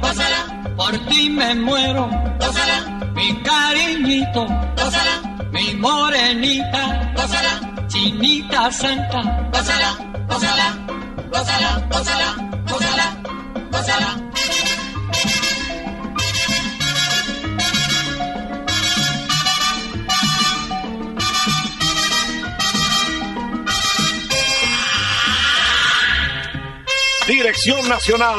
Gózala, 0.00 0.72
por 0.76 0.92
ti 1.08 1.28
me 1.28 1.54
muero, 1.54 2.08
gózala, 2.40 3.10
mi 3.14 3.34
cariñito, 3.42 4.46
gózala, 4.76 5.14
mi 5.52 5.74
morenita, 5.74 7.12
gózala, 7.14 7.86
chinita 7.88 8.70
santa, 8.70 9.20
gózala, 9.52 9.90
gózala, 10.26 10.66
gózala, 11.30 11.86
gózala, 11.90 12.34
gózala, 12.66 13.16
gózala. 13.70 14.20
Dirección 27.26 27.88
Nacional, 27.88 28.38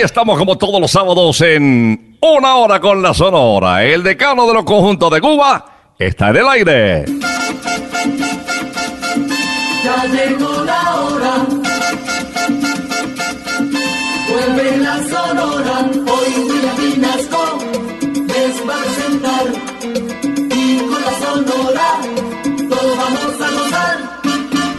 Aquí 0.00 0.06
estamos 0.06 0.38
como 0.38 0.56
todos 0.56 0.80
los 0.80 0.90
sábados 0.90 1.42
en 1.42 2.16
Una 2.22 2.56
Hora 2.56 2.80
con 2.80 3.02
la 3.02 3.12
Sonora. 3.12 3.84
El 3.84 4.02
decano 4.02 4.46
de 4.46 4.54
los 4.54 4.64
conjuntos 4.64 5.10
de 5.10 5.20
Cuba 5.20 5.92
está 5.98 6.30
en 6.30 6.36
el 6.36 6.48
aire. 6.48 7.04
Ya 9.84 10.04
llegó 10.06 10.64
la 10.64 10.96
hora. 10.96 11.46
Vuelve 14.30 14.76
la 14.78 15.02
sonora. 15.06 15.90
Hoy 15.92 16.44
William 16.48 16.76
Vinasco 16.78 17.58
les 18.00 18.66
va 18.66 18.76
a 18.76 18.80
presentar. 18.80 19.46
Y 20.56 20.78
con 20.78 21.02
la 21.02 21.12
sonora 21.20 22.00
todos 22.70 22.96
vamos 22.96 23.38
a 23.38 23.50
gozar. 23.50 23.98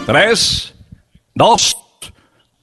Tres, 0.08 0.74
dos, 1.36 1.78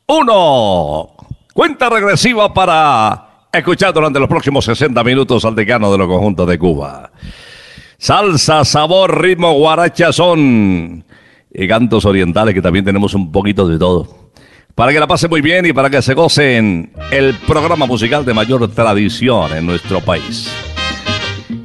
uno. 0.08 1.17
Cuenta 1.58 1.90
regresiva 1.90 2.54
para 2.54 3.48
escuchar 3.52 3.92
durante 3.92 4.20
los 4.20 4.28
próximos 4.28 4.64
60 4.64 5.02
minutos 5.02 5.44
al 5.44 5.56
decano 5.56 5.90
de 5.90 5.98
los 5.98 6.06
conjuntos 6.06 6.48
de 6.48 6.56
Cuba. 6.56 7.10
Salsa, 7.98 8.64
sabor, 8.64 9.20
ritmo, 9.20 9.52
guaracha, 9.54 10.12
son 10.12 11.04
y 11.52 11.66
cantos 11.66 12.04
orientales 12.04 12.54
que 12.54 12.62
también 12.62 12.84
tenemos 12.84 13.12
un 13.12 13.32
poquito 13.32 13.66
de 13.66 13.76
todo. 13.76 14.30
Para 14.76 14.92
que 14.92 15.00
la 15.00 15.08
pasen 15.08 15.30
muy 15.30 15.40
bien 15.40 15.66
y 15.66 15.72
para 15.72 15.90
que 15.90 16.00
se 16.00 16.14
gocen 16.14 16.92
el 17.10 17.34
programa 17.44 17.86
musical 17.86 18.24
de 18.24 18.34
mayor 18.34 18.68
tradición 18.72 19.52
en 19.56 19.66
nuestro 19.66 20.00
país. 20.00 20.48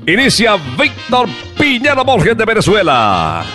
Inicia 0.08 0.56
Víctor 0.76 1.30
Piñero 1.56 2.04
Borges 2.04 2.36
de 2.36 2.46
Venezuela. 2.46 3.46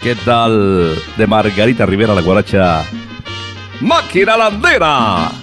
¿Qué 0.00 0.16
tal 0.24 0.96
de 1.16 1.26
Margarita 1.28 1.86
Rivera 1.86 2.16
la 2.16 2.22
guaracha? 2.22 2.84
Máquina 3.80 4.36
Landera. 4.36 5.41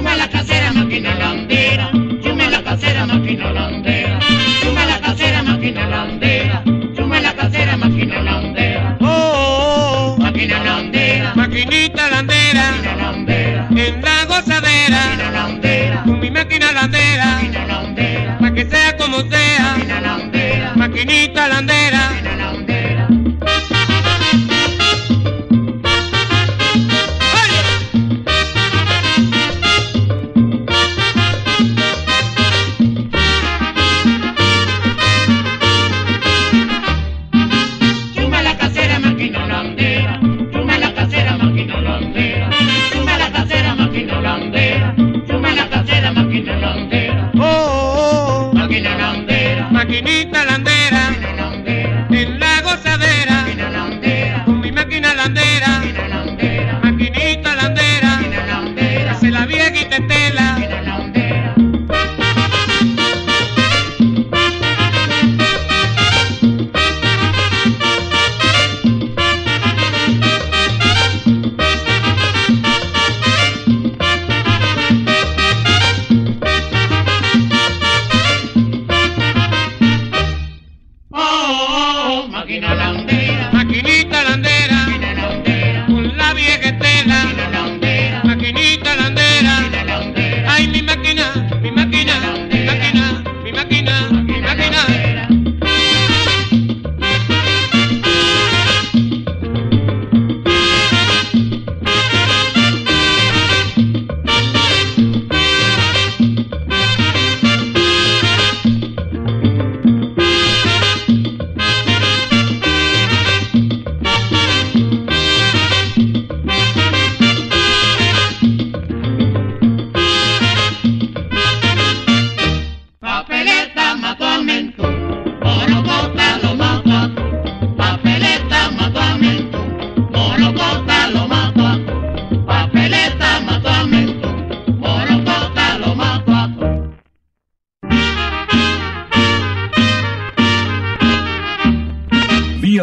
Suma 0.00 0.16
la 0.16 0.28
casera, 0.30 0.72
máquina 0.72 1.14
landera. 1.14 1.90
Suma 2.24 2.48
la 2.48 2.62
casera, 2.62 3.04
máquina 3.04 3.52
landera. 3.52 4.18
Suma 4.62 4.86
la 4.86 4.98
casera, 4.98 5.42
máquina 5.42 5.86
landera. 5.86 6.62
Suma 6.96 7.20
la 7.20 7.34
casera, 7.34 7.76
máquina 7.76 8.22
landera. 8.22 8.96
Oh, 9.02 10.16
oh, 10.16 10.16
Máquina 10.16 10.64
landera. 10.64 11.32
oh, 11.34 11.36
maquinita 11.36 12.08
landera, 12.08 12.70
Máquina 12.70 12.96
landera. 12.96 13.68
en 13.68 14.00
la 14.00 14.24
gozadera, 14.24 15.02
Máquina 15.42 16.02
con 16.06 16.18
mi 16.18 16.30
máquina 16.30 16.72
landera, 16.72 17.26
Máquina 17.26 18.38
pa' 18.40 18.54
que 18.54 18.64
sea 18.70 18.96
como 18.96 19.18
sea, 19.30 19.76
Máquina 19.76 20.72
maquinita 20.76 21.46
landera. 21.46 21.79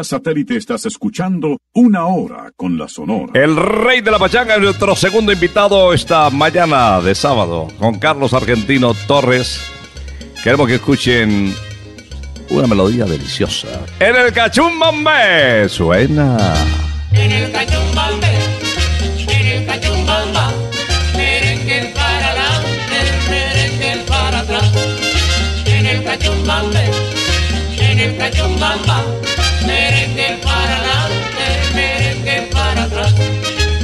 Satélite 0.07 0.55
estás 0.55 0.85
escuchando 0.85 1.57
Una 1.73 2.07
Hora 2.07 2.51
con 2.55 2.77
la 2.77 2.87
Sonora. 2.87 3.31
El 3.33 3.55
rey 3.55 4.01
de 4.01 4.09
la 4.09 4.17
pachanga 4.17 4.55
es 4.55 4.61
nuestro 4.61 4.95
segundo 4.95 5.31
invitado 5.31 5.93
esta 5.93 6.29
mañana 6.29 7.01
de 7.01 7.13
sábado 7.13 7.67
con 7.77 7.99
Carlos 7.99 8.33
Argentino 8.33 8.93
Torres. 9.07 9.61
Queremos 10.43 10.67
que 10.67 10.75
escuchen 10.75 11.53
una 12.49 12.67
melodía 12.67 13.05
deliciosa. 13.05 13.67
En 13.99 14.15
el 14.15 14.31
cachumbambe 14.31 15.67
suena. 15.69 16.37
En 17.11 17.31
el 17.31 17.51
cachumbambe, 17.51 18.27
en 19.27 19.47
el 19.47 19.65
cachumbamba, 19.65 20.51
merengue 21.15 21.91
para 21.93 22.29
adelante, 22.29 23.29
merengue 23.29 24.03
para 24.07 24.39
atrás. 24.39 24.71
En 25.65 25.85
el 25.85 26.03
cachumbambe, 26.03 26.91
en 27.79 27.99
el 27.99 28.17
cachumbamba, 28.17 29.03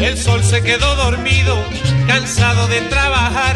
El 0.04 0.18
sol 0.18 0.44
se 0.44 0.62
quedó 0.62 0.96
dormido, 0.98 1.56
cansado 2.08 2.68
de 2.68 2.82
trabajar. 2.82 3.56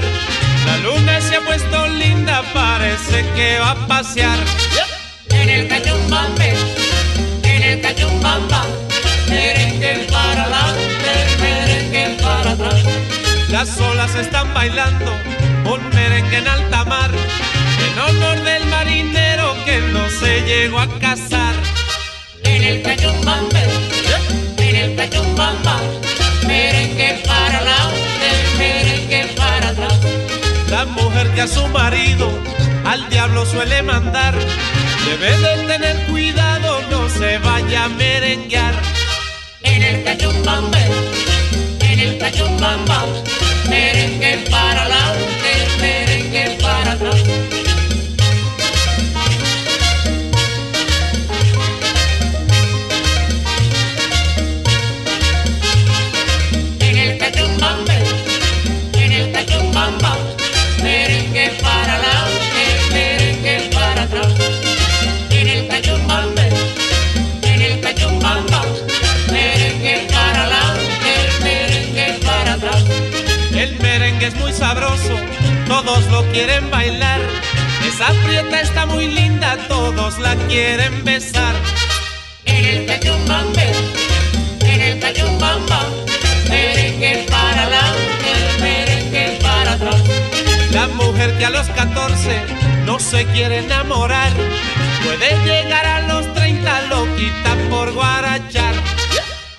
La 0.66 0.78
luna 0.78 1.20
se 1.20 1.36
ha 1.36 1.42
puesto 1.42 1.88
linda, 1.90 2.42
parece 2.54 3.26
que 3.36 3.60
va 3.60 3.72
a 3.72 3.88
pasear. 3.88 4.40
En 5.30 5.50
el 5.50 5.68
cachumbambe, 5.68 6.54
en 7.44 7.64
el 7.64 7.82
cachumbamba, 7.82 8.64
merengue 9.28 10.08
para 10.10 10.44
adelante, 10.44 11.12
merengue 11.42 12.18
para 12.24 12.52
atrás. 12.52 12.82
Las 13.50 13.78
olas 13.82 14.16
están 14.16 14.54
bailando 14.54 15.12
un 15.66 15.90
merengue 15.90 16.38
en 16.38 16.48
alta 16.48 16.86
mar. 16.86 17.12
En 17.86 18.00
honor 18.00 18.42
del 18.44 18.66
marinero 18.68 19.54
que 19.66 19.80
no 19.92 20.10
se 20.10 20.42
llegó 20.44 20.80
a 20.80 20.88
casar. 21.00 21.56
En 22.44 22.64
el 22.64 22.82
cachumbambe, 22.84 23.64
en 24.60 24.76
el 24.78 24.96
cachumbamba, 24.96 25.82
merengue 26.48 27.22
para 27.28 27.58
adelante, 27.58 28.28
merengue 28.58 29.34
para 29.36 29.70
atrás. 29.70 30.00
La 30.70 30.86
mujer 30.86 31.30
que 31.36 31.42
a 31.42 31.48
su 31.48 31.68
marido 31.68 32.30
al 32.86 33.10
diablo 33.10 33.46
suele 33.46 33.82
mandar. 33.84 34.34
Debe 35.06 35.38
de 35.38 35.68
tener 35.68 36.06
cuidado, 36.08 36.82
no 36.90 37.10
se 37.10 37.38
vaya 37.40 37.86
a 37.86 37.90
merenguear. 37.90 38.74
En 39.64 39.84
el 39.84 40.04
cachumbambe, 40.04 40.80
en 41.82 42.00
el 42.00 42.18
cachumbamba, 42.18 43.06
merengue 43.70 44.46
para 44.50 44.82
adelante, 44.82 45.52
merengue 45.82 46.58
para 46.62 46.92
atrás. 46.94 47.57
Es 74.28 74.36
muy 74.36 74.52
sabroso, 74.52 75.16
todos 75.68 76.06
lo 76.08 76.22
quieren 76.32 76.70
bailar. 76.70 77.22
Esa 77.88 78.08
prieta 78.26 78.60
está 78.60 78.86
muy 78.86 79.08
linda, 79.08 79.58
todos 79.70 80.20
la 80.20 80.36
quieren 80.48 81.06
besar. 81.06 81.56
En 82.44 82.66
el 82.66 82.86
cachumbambe, 82.86 83.72
en 84.62 84.82
el 84.82 85.00
cachumbamba, 85.00 85.80
merengue 86.50 87.26
para 87.30 87.64
adelante, 87.64 88.32
merengue 88.60 89.40
para 89.42 89.72
atrás. 89.74 90.04
La 90.72 90.88
mujer 90.88 91.38
que 91.38 91.46
a 91.46 91.50
los 91.50 91.68
14 91.68 92.42
no 92.86 93.00
se 93.00 93.26
quiere 93.28 93.60
enamorar, 93.60 94.34
puede 95.06 95.30
llegar 95.46 95.86
a 95.86 96.02
los 96.02 96.34
30 96.34 96.82
loquita 96.90 97.56
por 97.70 97.94
guarachar. 97.94 98.76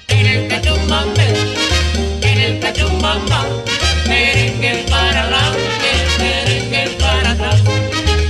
En 0.09 0.27
el 0.27 0.49
cachumbambe, 0.49 1.27
en 2.21 2.39
el 2.39 2.61
cachumbamba, 2.61 3.47
merengue 4.09 4.87
para 4.91 5.23
adelante, 5.23 5.91
merengue 6.19 6.97
para 6.99 7.31
atrás. 7.31 7.63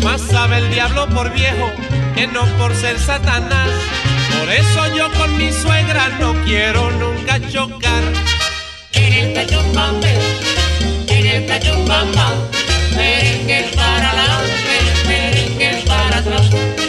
Más 0.03 0.21
sabe 0.21 0.59
el 0.59 0.71
diablo 0.71 1.09
por 1.09 1.33
viejo 1.33 1.71
que 2.15 2.27
no 2.27 2.45
por 2.59 2.75
ser 2.75 2.99
Satanás. 2.99 3.71
Por 4.39 4.51
eso 4.53 4.97
yo 4.97 5.11
con 5.13 5.37
mi 5.37 5.53
suegra 5.53 6.09
no 6.21 6.35
quiero 6.45 6.91
nunca 6.93 7.41
chocar. 7.49 8.03
En 8.93 9.13
el 9.13 9.35
cachumbambe, 9.35 10.15
en 11.09 11.27
el 11.27 11.47
cachumbamba, 11.47 12.35
merengue 12.97 13.71
para 13.77 14.11
adelante, 14.11 14.75
merengue 15.07 15.83
para 15.87 16.19
atrás. 16.19 16.88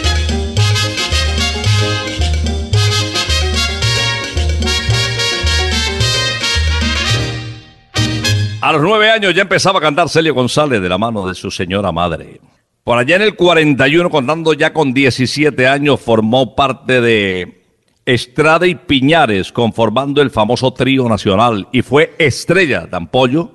A 8.62 8.72
los 8.72 8.82
nueve 8.82 9.10
años 9.10 9.34
ya 9.34 9.42
empezaba 9.42 9.78
a 9.78 9.82
cantar 9.82 10.10
Celio 10.10 10.34
González 10.34 10.82
de 10.82 10.88
la 10.88 10.98
mano 10.98 11.26
de 11.26 11.34
su 11.34 11.50
señora 11.50 11.92
madre. 11.92 12.42
Por 12.84 12.98
allá 12.98 13.16
en 13.16 13.22
el 13.22 13.34
41, 13.34 14.10
contando 14.10 14.52
ya 14.52 14.74
con 14.74 14.92
17 14.92 15.66
años, 15.66 15.98
formó 15.98 16.54
parte 16.54 17.00
de 17.00 17.64
Estrada 18.04 18.66
y 18.66 18.74
Piñares, 18.74 19.50
conformando 19.50 20.20
el 20.20 20.30
famoso 20.30 20.74
trío 20.74 21.08
nacional 21.08 21.68
y 21.72 21.80
fue 21.80 22.14
estrella 22.18 22.80
de 22.80 22.96
ampollo 22.98 23.52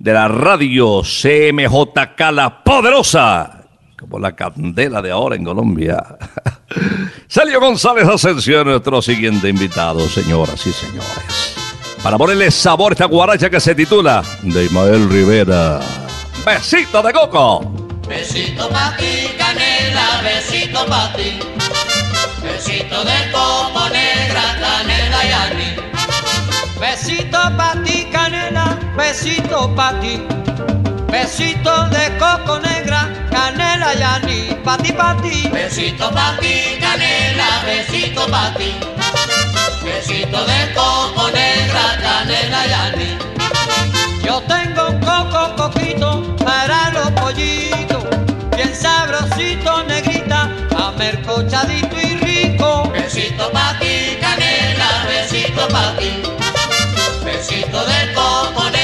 de 0.00 0.12
la 0.12 0.26
radio 0.26 1.02
CMJK 1.02 2.20
La 2.32 2.64
Poderosa, 2.64 3.68
como 3.96 4.18
la 4.18 4.34
candela 4.34 5.00
de 5.02 5.12
ahora 5.12 5.36
en 5.36 5.44
Colombia. 5.44 6.02
Celio 7.28 7.60
González 7.60 8.08
Ascensión, 8.08 8.66
nuestro 8.66 9.02
siguiente 9.02 9.48
invitado, 9.48 10.00
señoras 10.08 10.66
y 10.66 10.72
señores. 10.72 11.61
Para 12.02 12.18
ponerle 12.18 12.50
sabor 12.50 12.92
a 12.92 12.94
esta 12.94 13.04
guaracha 13.04 13.48
que 13.48 13.60
se 13.60 13.76
titula 13.76 14.24
de 14.42 14.64
Ismael 14.64 15.08
Rivera. 15.08 15.78
Besito 16.44 17.00
de 17.00 17.12
coco. 17.12 17.60
Besito 18.08 18.68
pa' 18.70 18.96
ti, 18.96 19.30
canela, 19.38 20.20
besito 20.24 20.84
pa' 20.86 21.12
ti. 21.14 21.38
Besito 22.42 23.04
de 23.04 23.30
coco 23.30 23.88
negra, 23.90 24.42
canela 24.60 25.24
y. 25.54 26.80
Besito 26.80 27.38
pa' 27.56 27.74
ti, 27.84 28.08
canela, 28.10 28.76
besito 28.96 29.72
pa' 29.76 30.00
ti. 30.00 30.20
Besito 31.06 31.88
de 31.90 32.18
coco 32.18 32.58
negra, 32.58 33.28
canela 33.30 33.94
y 33.94 34.02
anís, 34.02 34.54
pa' 34.64 34.76
ti, 34.76 34.92
pa' 34.92 35.16
ti. 35.22 35.48
Besito 35.52 36.10
pa' 36.10 36.36
ti, 36.40 36.80
canela, 36.80 37.62
besito 37.64 38.26
pa' 38.26 38.52
ti. 38.58 39.21
Besito 39.84 40.44
de 40.44 40.72
coco 40.74 41.30
negra, 41.30 41.98
canela 42.00 42.66
y 42.66 42.72
anís. 42.72 43.18
Yo 44.24 44.40
tengo 44.42 44.88
un 44.88 45.00
coco 45.00 45.56
coquito 45.56 46.36
para 46.44 46.90
los 46.90 47.10
pollitos, 47.12 48.04
bien 48.56 48.74
sabrosito, 48.74 49.82
negrita, 49.84 50.50
amercochadito 50.76 51.96
y 52.00 52.16
rico. 52.16 52.90
Besito 52.92 53.50
pa' 53.50 53.76
ti, 53.80 54.16
canela, 54.20 55.04
besito 55.08 55.66
pa' 55.68 55.96
ti. 55.98 56.22
Besito 57.24 57.84
de 57.84 58.12
coco 58.14 58.64
negra, 58.70 58.81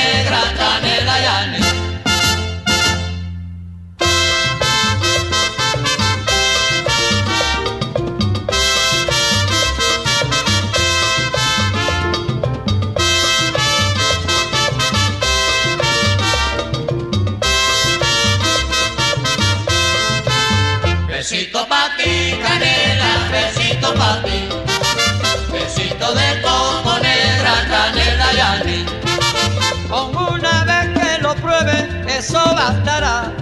eso 32.07 32.39
bastará. 32.55 33.33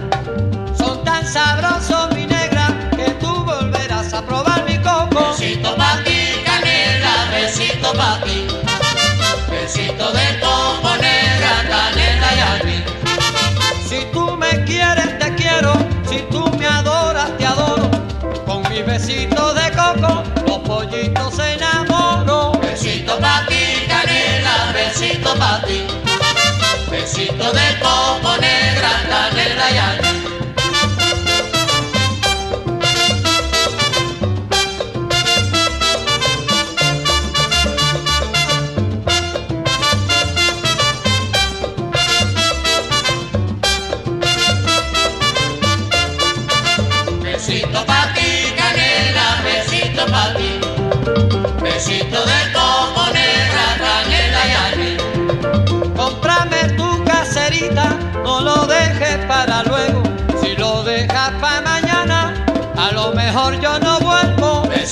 Son 0.77 1.03
tan 1.03 1.25
sabrosos, 1.25 2.13
mi 2.15 2.25
negra, 2.25 2.67
que 2.95 3.11
tú 3.19 3.43
volverás 3.43 4.13
a 4.13 4.21
probar 4.25 4.63
mi 4.65 4.77
coco. 4.77 5.33
Besito 5.37 5.75
pa' 5.75 6.01
ti, 6.03 6.41
canela, 6.45 7.29
besito 7.31 7.93
pa' 7.93 8.19
ti. 8.23 8.47
Besito 9.49 10.11
de 10.13 10.39
coco 10.39 10.95
negra, 10.99 11.63
canela 11.69 12.29
y 12.35 12.39
anís. 12.39 12.83
Si 13.87 14.05
tú 14.11 14.35
me 14.35 14.63
quieres, 14.65 15.17
te 15.19 15.35
quiero. 15.35 15.73
Si 16.09 16.19
tú 16.31 16.49
me 16.57 16.65
adoras, 16.65 17.37
te 17.37 17.45
adoro. 17.45 17.89
Con 18.45 18.63
mis 18.69 18.85
besitos 18.85 19.55
de 19.55 19.71
coco, 19.71 20.23
los 20.47 20.59
pollitos 20.59 21.35
se 21.35 21.53
enamoran. 21.53 22.59
Besito 22.61 23.17
pa' 23.19 23.45
ti, 23.47 23.85
canela, 23.87 24.71
besito 24.73 25.35
pa' 25.35 25.61
ti. 25.65 25.96
Besito 27.07 27.53
de 27.53 27.79
coco 27.79 28.35
negra, 28.37 28.89
canela 29.07 29.71
y 29.71 29.77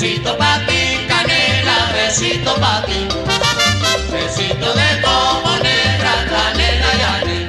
Besito 0.05 0.37
pa' 0.37 0.61
ti, 0.67 1.01
canela, 1.09 1.89
besito 1.91 2.53
pa' 2.61 2.85
ti. 2.85 3.09
Besito 4.11 4.69
de 4.77 5.01
coco 5.01 5.53
negra, 5.65 6.13
canela 6.29 6.91
y. 7.25 7.47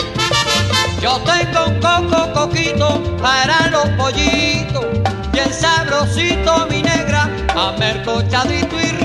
Yo 1.02 1.20
tengo 1.28 1.66
un 1.66 1.76
coco 1.84 2.32
coquito 2.32 2.88
para 3.20 3.68
los 3.68 3.86
pollitos, 4.00 4.86
bien 5.32 5.52
sabrosito 5.52 6.66
mi 6.70 6.80
negra, 6.80 7.28
amercochadito 7.54 8.80
y 8.80 8.95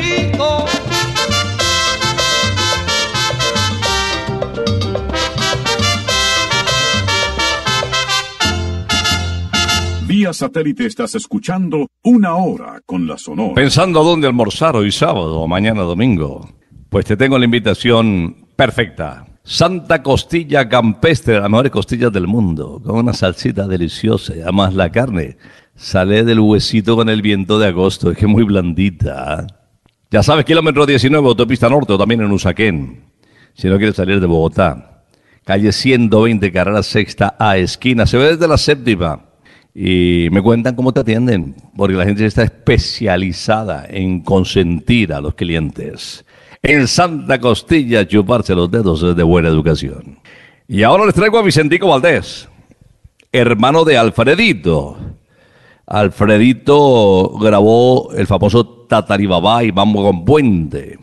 Satélite 10.34 10.86
estás 10.86 11.16
escuchando 11.16 11.88
Una 12.04 12.36
Hora 12.36 12.82
con 12.86 13.08
la 13.08 13.18
Sonora. 13.18 13.54
Pensando 13.54 14.04
dónde 14.04 14.28
almorzar 14.28 14.76
hoy 14.76 14.92
sábado 14.92 15.40
o 15.40 15.48
mañana 15.48 15.82
domingo. 15.82 16.50
Pues 16.90 17.06
te 17.06 17.18
tengo 17.18 17.38
la 17.40 17.46
invitación 17.46 18.48
perfecta. 18.56 19.26
Santa 19.44 20.04
Costilla 20.04 20.70
Campestre, 20.70 21.40
las 21.40 21.50
mejores 21.50 21.72
costillas 21.72 22.12
del 22.12 22.28
mundo, 22.28 22.82
con 22.86 22.98
una 22.98 23.14
salsita 23.14 23.68
deliciosa. 23.68 24.34
Además 24.44 24.74
la 24.74 24.92
carne 24.92 25.38
sale 25.76 26.24
del 26.24 26.40
huesito 26.40 26.96
con 26.96 27.10
el 27.10 27.22
viento 27.22 27.58
de 27.58 27.68
agosto, 27.68 28.12
es 28.12 28.18
que 28.18 28.28
muy 28.28 28.44
blandita. 28.44 29.48
Ya 30.12 30.22
sabes, 30.22 30.46
kilómetro 30.46 30.86
19, 30.86 31.28
autopista 31.28 31.70
norte 31.70 31.98
también 31.98 32.22
en 32.22 32.32
Usaquén. 32.32 33.06
Si 33.54 33.68
no 33.68 33.78
quieres 33.78 33.96
salir 33.96 34.20
de 34.20 34.28
Bogotá, 34.28 35.06
calle 35.44 35.72
120, 35.72 36.52
carrera 36.52 36.84
sexta 36.84 37.36
A, 37.40 37.58
esquina, 37.58 38.06
se 38.06 38.18
ve 38.18 38.32
desde 38.32 38.48
la 38.48 38.58
séptima. 38.58 39.31
Y 39.74 40.28
me 40.32 40.42
cuentan 40.42 40.76
cómo 40.76 40.92
te 40.92 41.00
atienden, 41.00 41.56
porque 41.78 41.96
la 41.96 42.06
gente 42.06 42.26
está 42.26 42.44
especializada 42.44 43.86
en 43.90 44.22
consentir 44.22 45.14
a 45.14 45.22
los 45.22 45.36
clientes. 45.36 46.26
En 46.62 46.88
Santa 46.88 47.40
Costilla, 47.40 48.08
chuparse 48.08 48.54
los 48.54 48.70
dedos 48.70 49.02
es 49.02 49.16
de 49.16 49.24
buena 49.24 49.50
educación. 49.50 50.20
Y 50.68 50.84
ahora 50.84 51.06
les 51.06 51.16
traigo 51.16 51.40
a 51.40 51.44
Vicentico 51.44 51.88
Valdés, 51.88 52.50
hermano 53.32 53.84
de 53.84 53.98
Alfredito. 53.98 54.98
Alfredito 55.88 57.30
grabó 57.40 58.12
el 58.14 58.28
famoso 58.28 58.86
Tataribabá 58.88 59.64
y 59.64 59.72
Vamos 59.72 60.04
con 60.04 60.24
Puente. 60.24 61.00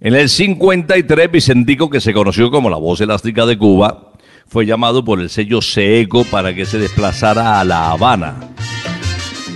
En 0.00 0.14
el 0.14 0.28
53, 0.28 1.30
Vicentico, 1.30 1.90
que 1.90 2.00
se 2.00 2.12
conoció 2.12 2.50
como 2.50 2.70
la 2.70 2.76
voz 2.76 3.00
elástica 3.00 3.46
de 3.46 3.58
Cuba, 3.58 4.09
fue 4.50 4.66
llamado 4.66 5.04
por 5.04 5.20
el 5.20 5.30
sello 5.30 5.62
Seeco 5.62 6.24
para 6.24 6.52
que 6.52 6.66
se 6.66 6.78
desplazara 6.78 7.60
a 7.60 7.64
La 7.64 7.92
Habana. 7.92 8.34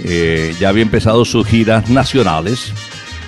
Eh, 0.04 0.54
ya 0.60 0.68
había 0.68 0.82
empezado 0.82 1.24
sus 1.24 1.46
giras 1.46 1.90
nacionales. 1.90 2.72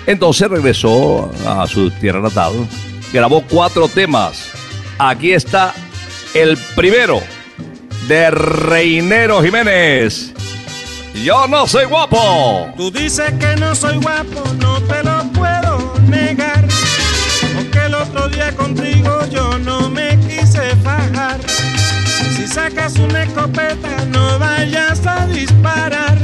Entonces 0.05 0.49
regresó 0.49 1.29
a 1.45 1.67
su 1.67 1.91
tierra 1.91 2.21
natal, 2.21 2.53
grabó 3.11 3.43
cuatro 3.49 3.89
temas. 3.89 4.49
Aquí 4.97 5.33
está 5.33 5.73
el 6.33 6.57
primero 6.75 7.21
de 8.07 8.31
Reinero 8.31 9.43
Jiménez. 9.43 10.33
Yo 11.21 11.47
no 11.47 11.67
soy 11.67 11.83
guapo. 11.85 12.71
Tú 12.77 12.89
dices 12.91 13.33
que 13.33 13.57
no 13.57 13.75
soy 13.75 13.97
guapo, 13.97 14.41
no 14.61 14.81
te 14.83 15.03
lo 15.03 15.23
puedo 15.33 15.99
negar. 16.07 16.65
Porque 17.55 17.85
el 17.85 17.93
otro 17.93 18.29
día 18.29 18.55
contigo 18.55 19.19
yo 19.29 19.57
no 19.59 19.89
me. 19.89 20.26
Si 22.47 22.53
sacas 22.53 22.97
una 22.97 23.23
escopeta, 23.23 24.05
no 24.05 24.39
vayas 24.39 25.05
a 25.05 25.27
disparar. 25.27 26.17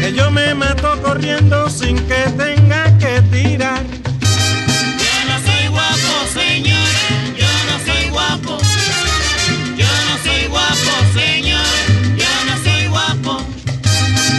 Que 0.00 0.12
yo 0.12 0.32
me 0.32 0.52
mato 0.52 1.00
corriendo 1.00 1.70
sin 1.70 1.96
que 2.08 2.24
tenga 2.36 2.98
que 2.98 3.22
tirar. 3.30 3.84
Yo 4.98 5.14
no 5.28 5.38
soy 5.46 5.68
guapo, 5.68 6.12
señor. 6.32 6.90
Yo 7.36 7.46
no 7.68 7.78
soy 7.86 8.10
guapo. 8.10 8.58
Yo 9.76 9.86
no 9.86 10.18
soy 10.24 10.48
guapo, 10.48 10.92
señor. 11.14 11.66
Yo 12.16 12.32
no 12.46 12.64
soy 12.64 12.88
guapo. 12.88 13.40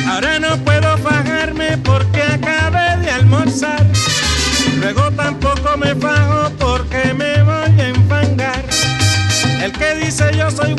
Ahora 0.05 0.37
no 0.39 0.57
puedo 0.65 0.97
fajarme 0.97 1.77
porque 1.77 2.21
acabé 2.23 2.97
de 2.97 3.11
almorzar. 3.11 3.85
Luego 4.81 5.09
tampoco 5.11 5.77
me 5.77 5.95
fajo 5.95 6.48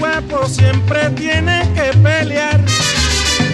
guapo 0.00 0.48
siempre 0.48 1.10
tiene 1.10 1.68
que 1.74 1.96
pelear. 1.98 2.58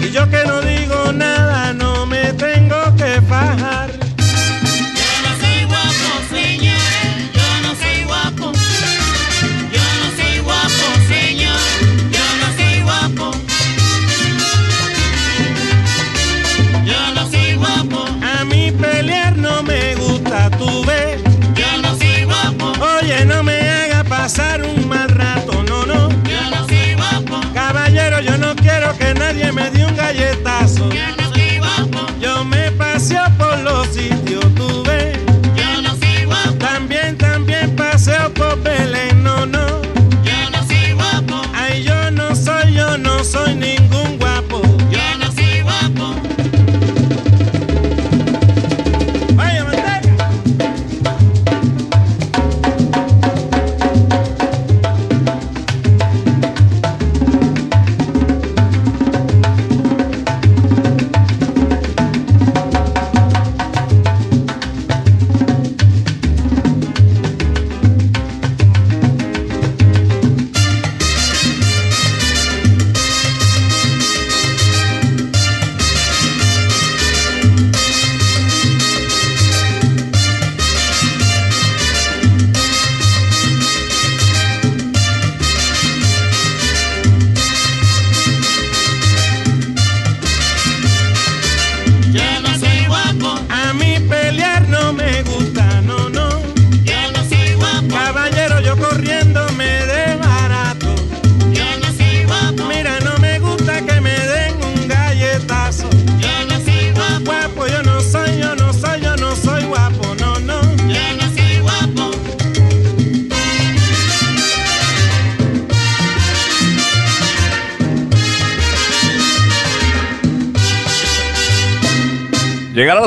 Y 0.01 0.11
yo 0.11 0.29
que 0.29 0.43
no 0.45 0.61
digo 0.61 1.11
nada 1.11 1.73
no 1.73 2.05
me 2.05 2.33
tengo 2.33 2.77
que 2.95 3.21
fajar. 3.21 3.91
Yo 4.99 5.09
no 5.25 5.31
soy 5.41 5.65
guapo, 5.65 6.09
señor. 6.29 6.93
Yo 7.37 7.47
no 7.63 7.71
soy 7.81 8.03
guapo. 8.05 8.51
Yo 9.75 9.85
no 9.99 10.07
soy 10.17 10.39
guapo, 10.39 10.85
señor. 11.09 11.67
Yo 12.15 12.25
no 12.41 12.47
soy 12.57 12.81
guapo. 12.87 13.31
Yo 16.85 17.13
no 17.13 17.29
soy 17.29 17.55
guapo. 17.55 18.05
A 18.23 18.45
mí 18.45 18.71
pelear 18.71 19.37
no 19.37 19.63
me 19.63 19.95
gusta, 19.95 20.49
tú 20.51 20.85
ves. 20.85 21.21
Yo 21.55 21.81
no 21.81 21.95
soy 21.97 22.23
guapo. 22.23 22.73
pasar 24.09 24.61
un 24.61 24.76
que 29.07 29.19
nadie 29.19 29.51
me 29.51 29.69
dé 29.69 29.85
un 29.85 29.95
galletazo. 29.95 30.89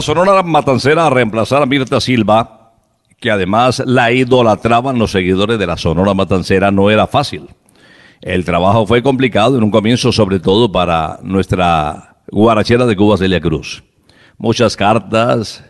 La 0.01 0.05
Sonora 0.05 0.43
Matancera 0.43 1.07
a 1.07 1.11
reemplazar 1.11 1.61
a 1.61 1.67
Mirta 1.67 2.01
Silva, 2.01 2.73
que 3.19 3.31
además 3.31 3.83
la 3.85 4.11
idolatraban 4.11 4.99
los 4.99 5.11
seguidores 5.11 5.59
de 5.59 5.67
la 5.67 5.77
Sonora 5.77 6.15
Matancera, 6.15 6.71
no 6.71 6.89
era 6.89 7.07
fácil. 7.07 7.51
El 8.23 8.47
trabajo 8.47 8.87
fue 8.87 9.03
complicado 9.03 9.59
en 9.59 9.63
un 9.63 9.71
comienzo, 9.71 10.11
sobre 10.11 10.41
todo 10.41 10.73
para 10.73 11.19
nuestra 11.23 12.17
guarachera 12.33 12.87
de 12.87 12.97
Cuba, 12.97 13.19
Celia 13.19 13.43
Cruz. 13.43 13.85
Muchas 14.39 14.75
cartas 14.75 15.63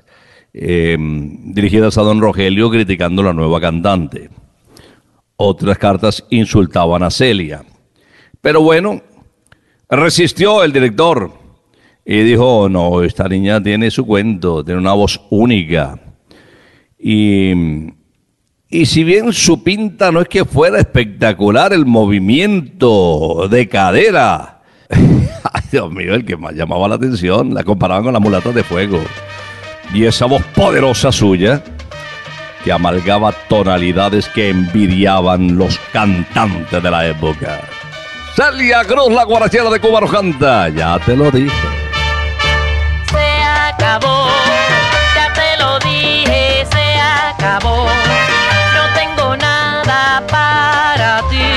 eh, 0.55 0.97
dirigidas 1.01 1.99
a 1.99 2.03
don 2.03 2.21
Rogelio 2.21 2.71
criticando 2.71 3.23
a 3.23 3.25
la 3.25 3.33
nueva 3.33 3.61
cantante. 3.61 4.31
Otras 5.35 5.77
cartas 5.77 6.25
insultaban 6.31 7.03
a 7.03 7.11
Celia. 7.11 7.65
Pero 8.41 8.63
bueno, 8.63 9.03
resistió 9.89 10.63
el 10.63 10.73
director 10.73 11.40
y 12.13 12.25
dijo, 12.25 12.69
no, 12.69 13.05
esta 13.05 13.29
niña 13.29 13.63
tiene 13.63 13.89
su 13.89 14.05
cuento, 14.05 14.65
tiene 14.65 14.81
una 14.81 14.95
voz 14.95 15.21
única. 15.31 15.97
Y, 16.99 17.53
y 18.69 18.87
si 18.87 19.05
bien 19.05 19.33
su 19.33 19.63
pinta 19.63 20.11
no 20.11 20.21
es 20.21 20.27
que 20.27 20.45
fuera 20.45 20.81
espectacular 20.81 21.73
el 21.73 21.87
movimiento 21.87 23.47
de 23.49 23.69
cadera, 23.69 24.61
Dios 25.71 25.93
mío, 25.93 26.13
el 26.17 26.25
que 26.25 26.37
más 26.37 26.53
llamaba 26.53 26.89
la 26.89 26.97
atención, 26.97 27.55
la 27.55 27.63
comparaban 27.63 28.03
con 28.03 28.13
las 28.13 28.23
mulatas 28.23 28.57
de 28.57 28.65
fuego. 28.65 28.99
Y 29.95 30.05
esa 30.05 30.27
voz 30.27 30.43
poderosa 30.47 31.13
suya, 31.13 31.63
que 32.65 32.73
amalgaba 32.73 33.31
tonalidades 33.49 34.29
que 34.31 34.49
envidiaban 34.49 35.57
los 35.57 35.79
cantantes 35.93 36.83
de 36.83 36.91
la 36.91 37.07
época. 37.07 37.61
Celia 38.35 38.83
Cruz, 38.83 39.13
la 39.13 39.23
guarachera 39.23 39.71
de 39.71 39.79
Cuba 39.79 40.01
Rojanta, 40.01 40.71
ya 40.71 40.99
te 40.99 41.15
lo 41.15 41.31
dije. 41.31 41.70
Acabó. 47.41 47.87
No 48.75 48.85
tengo 48.95 49.37
nada 49.37 50.23
para 50.29 51.23
ti, 51.31 51.53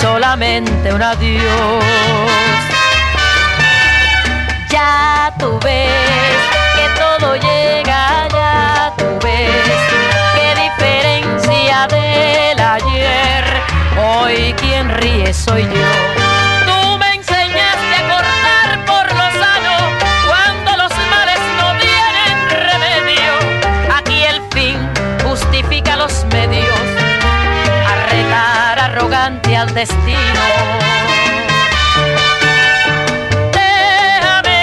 solamente 0.00 0.92
un 0.92 1.02
adiós. 1.02 1.84
Ya 4.68 5.32
tú 5.38 5.58
ves 5.62 6.38
que 6.74 7.00
todo 7.00 7.36
llega, 7.36 8.28
ya 8.28 8.92
tú 8.98 9.06
ves 9.22 9.78
qué 10.34 10.48
diferencia 10.64 11.86
del 11.86 12.58
ayer. 12.58 13.44
Hoy 13.98 14.52
quien 14.58 14.90
ríe 14.90 15.32
soy 15.32 15.62
yo. 15.62 16.25
Al 29.56 29.72
destino. 29.72 30.42
Déjame, 33.52 34.60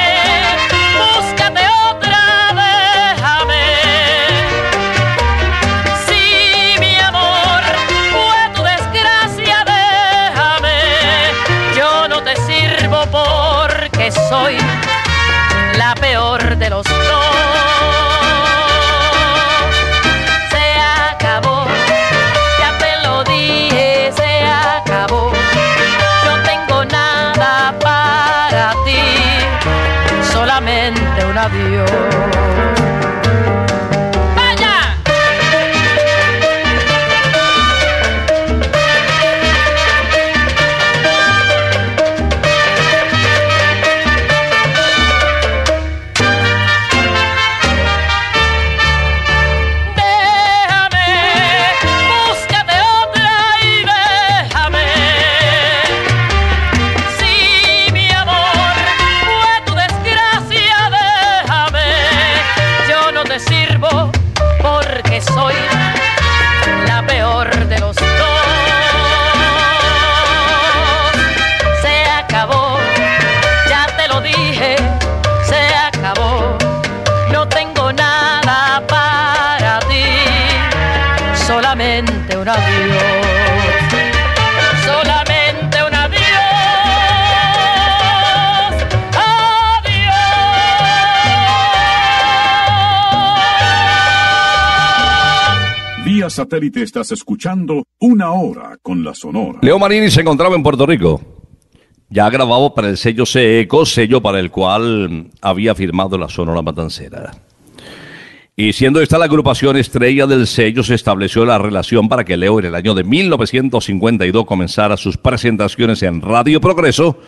búscate 1.00 1.62
otra, 1.90 2.22
déjame. 2.54 3.64
Si 6.06 6.80
mi 6.80 7.00
amor 7.00 7.64
fue 8.12 8.40
tu 8.56 8.62
desgracia, 8.64 9.66
déjame. 9.66 10.78
Yo 11.76 12.08
no 12.08 12.22
te 12.22 12.36
sirvo 12.36 13.06
porque 13.12 14.12
soy 14.12 14.58
satélite 96.63 96.84
estás 96.84 97.12
escuchando 97.12 97.84
Una 97.99 98.32
Hora 98.32 98.78
con 98.82 99.04
la 99.04 99.13
Sonora. 99.13 99.60
Leo 99.62 99.78
Marini 99.80 100.10
se 100.10 100.21
encontraba 100.21 100.56
en 100.56 100.63
Puerto 100.63 100.86
Rico. 100.86 101.21
Ya 102.10 102.30
grabado 102.30 102.73
para 102.73 102.89
el 102.89 102.97
sello 102.97 103.26
CECO, 103.26 103.86
sello 103.86 104.21
para 104.21 104.39
el 104.39 104.49
cual 104.49 105.32
había 105.41 105.76
firmado 105.76 106.17
la 106.17 106.30
Sonora 106.30 106.62
Matancera. 106.62 107.32
Y 108.56 108.71
siendo 108.73 109.02
esta 109.02 109.17
la 109.17 109.26
agrupación 109.26 109.78
estrella 109.78 110.28
del 110.28 110.45
sello, 110.45 110.84
se 110.84 110.93
estableció 110.93 111.43
la 111.43 111.58
relación 111.58 112.08
para 112.08 112.23
que 112.23 112.38
Leo 112.38 112.60
en 112.60 112.65
el 112.65 112.76
año 112.76 112.93
de 112.93 113.04
1952 113.04 114.45
comenzara 114.45 114.95
sus 114.95 115.17
presentaciones 115.17 116.04
en 116.04 116.21
Radio 116.21 116.62
Progreso 116.62 117.19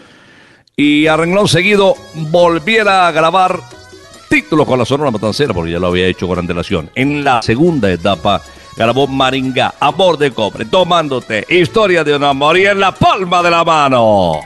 y 0.78 1.08
a 1.08 1.18
seguido 1.48 1.96
volviera 2.32 3.08
a 3.08 3.12
grabar 3.12 3.60
títulos 4.30 4.68
con 4.68 4.78
la 4.78 4.86
Sonora 4.86 5.12
Matancera, 5.12 5.54
porque 5.54 5.72
ya 5.72 5.80
lo 5.80 5.88
había 5.88 6.08
hecho 6.08 6.28
con 6.28 6.38
antelación. 6.38 6.90
En 6.96 7.24
la 7.24 7.42
segunda 7.42 7.92
etapa 7.92 8.42
grabó 8.76 9.08
Maringá, 9.08 9.74
Amor 9.80 10.18
de 10.18 10.32
Cobre, 10.32 10.66
Tomándote, 10.66 11.46
Historia 11.50 12.04
de 12.04 12.16
un 12.16 12.24
amor 12.24 12.58
y 12.58 12.66
en 12.66 12.80
la 12.80 12.92
palma 12.92 13.42
de 13.42 13.52
la 13.52 13.64
mano. 13.64 14.42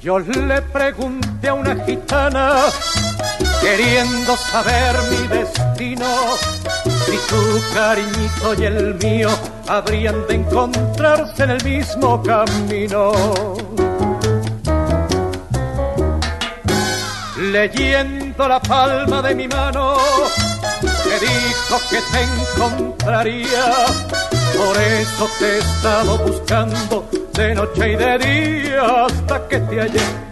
Yo 0.00 0.18
le 0.18 0.60
pregunté 0.62 1.48
a 1.48 1.54
una 1.54 1.76
gitana, 1.86 2.56
queriendo 3.60 4.36
saber 4.36 4.96
mi 5.10 5.28
destino, 5.28 5.71
si 5.98 7.16
tu 7.28 7.74
cariñito 7.74 8.54
y 8.58 8.64
el 8.64 8.94
mío 8.94 9.28
habrían 9.68 10.26
de 10.26 10.34
encontrarse 10.34 11.44
en 11.44 11.50
el 11.50 11.64
mismo 11.64 12.22
camino. 12.22 13.12
Leyendo 17.36 18.48
la 18.48 18.60
palma 18.60 19.20
de 19.22 19.34
mi 19.34 19.48
mano, 19.48 19.96
me 20.82 21.18
dijo 21.20 21.80
que 21.90 22.00
te 22.12 22.22
encontraría, 22.22 23.64
por 24.56 24.76
eso 24.80 25.28
te 25.38 25.46
he 25.46 25.58
estado 25.58 26.18
buscando 26.18 27.08
de 27.34 27.54
noche 27.54 27.92
y 27.92 27.96
de 27.96 28.18
día 28.18 29.04
hasta 29.04 29.48
que 29.48 29.58
te 29.58 29.80
hallé. 29.80 30.31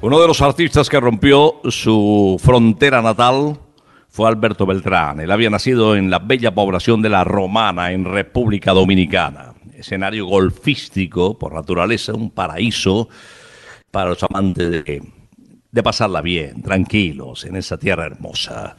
Uno 0.00 0.20
de 0.20 0.28
los 0.28 0.40
artistas 0.42 0.88
que 0.88 1.00
rompió 1.00 1.56
su 1.70 2.40
frontera 2.40 3.02
natal 3.02 3.58
fue 4.08 4.28
Alberto 4.28 4.64
Beltrán. 4.64 5.18
Él 5.18 5.30
había 5.32 5.50
nacido 5.50 5.96
en 5.96 6.08
la 6.08 6.20
bella 6.20 6.54
población 6.54 7.02
de 7.02 7.08
La 7.08 7.24
Romana, 7.24 7.90
en 7.90 8.04
República 8.04 8.72
Dominicana. 8.72 9.54
Escenario 9.74 10.26
golfístico, 10.26 11.36
por 11.36 11.52
naturaleza, 11.52 12.14
un 12.14 12.30
paraíso 12.30 13.08
para 13.90 14.10
los 14.10 14.22
amantes 14.22 14.70
de, 14.70 15.82
pasarla 15.82 16.20
bien, 16.20 16.62
tranquilos, 16.62 17.44
en 17.44 17.56
esa 17.56 17.76
tierra 17.76 18.06
hermosa. 18.06 18.76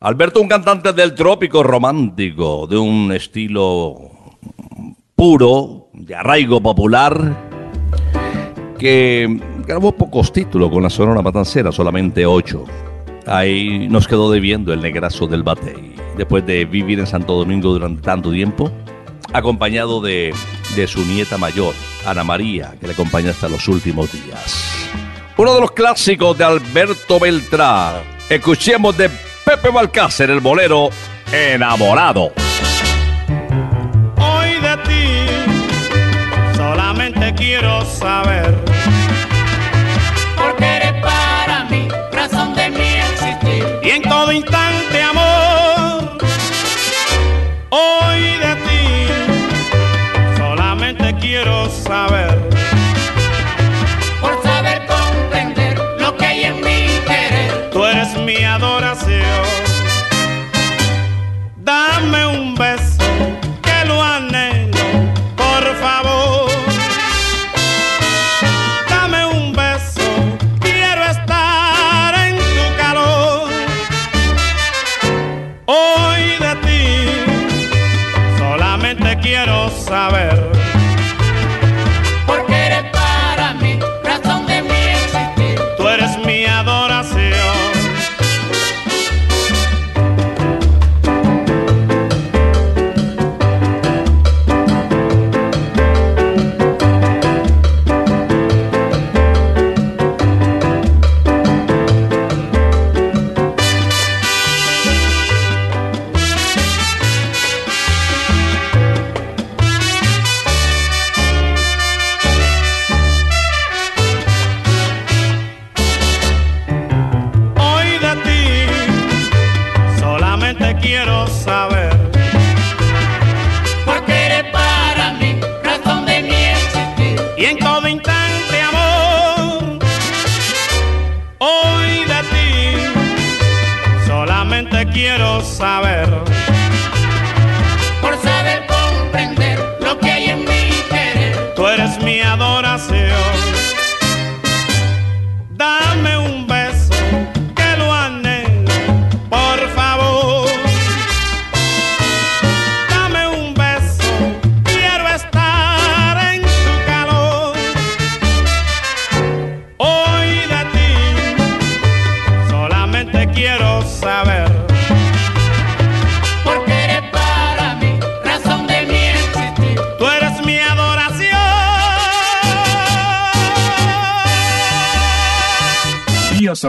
Alberto, 0.00 0.40
un 0.40 0.48
cantante 0.48 0.92
del 0.94 1.14
trópico 1.14 1.62
romántico, 1.62 2.66
de 2.66 2.76
un 2.76 3.12
estilo 3.12 4.10
puro, 5.14 5.90
de 5.92 6.16
arraigo 6.16 6.60
popular, 6.60 7.36
que 8.78 9.55
grabó 9.66 9.92
pocos 9.92 10.32
títulos 10.32 10.70
con 10.70 10.82
la 10.82 10.90
Sonora 10.90 11.22
Matancera, 11.22 11.72
solamente 11.72 12.24
ocho. 12.24 12.64
Ahí 13.26 13.88
nos 13.88 14.06
quedó 14.06 14.30
debiendo 14.30 14.72
el 14.72 14.80
negrazo 14.80 15.26
del 15.26 15.42
Batey. 15.42 15.96
Después 16.16 16.46
de 16.46 16.64
vivir 16.64 17.00
en 17.00 17.06
Santo 17.06 17.34
Domingo 17.34 17.72
durante 17.72 18.00
tanto 18.02 18.30
tiempo, 18.30 18.70
acompañado 19.32 20.00
de, 20.00 20.32
de 20.76 20.86
su 20.86 21.04
nieta 21.04 21.36
mayor, 21.36 21.74
Ana 22.06 22.22
María, 22.22 22.74
que 22.80 22.86
le 22.86 22.92
acompaña 22.92 23.30
hasta 23.30 23.48
los 23.48 23.66
últimos 23.68 24.12
días. 24.12 24.88
Uno 25.36 25.54
de 25.54 25.60
los 25.60 25.72
clásicos 25.72 26.38
de 26.38 26.44
Alberto 26.44 27.18
Beltrán. 27.18 27.96
Escuchemos 28.30 28.96
de 28.96 29.10
Pepe 29.44 29.70
Balcácer, 29.70 30.30
el 30.30 30.40
bolero 30.40 30.90
Enamorado. 31.32 32.32
Hoy 34.16 34.50
de 34.62 34.76
ti 34.86 36.56
solamente 36.56 37.34
quiero 37.34 37.84
saber 37.84 38.56
y 43.86 43.90
en 43.90 44.02
todo 44.02 44.32
instante 44.32 45.00
amor. 45.00 46.18
Hoy 47.70 48.20
de 48.44 48.56
ti 48.66 50.36
solamente 50.36 51.14
quiero 51.20 51.68
saber 51.70 52.48
Por 54.20 54.42
saber 54.42 54.82
comprender 54.86 55.78
lo 56.00 56.16
que 56.16 56.26
hay 56.26 56.44
en 56.44 56.56
mi 56.56 56.86
querer. 57.06 57.70
tú 57.70 57.84
eres 57.84 58.16
mi 58.16 58.42
adoración. 58.42 59.22
Dame 61.56 62.26
un 62.26 62.55